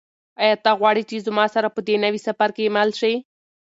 [0.41, 3.13] آیا ته غواړې چې زما سره په دې نوي سفر کې مل شې؟